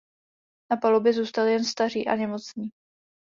[0.71, 2.69] Na palubě zůstali jen staří a nemocní.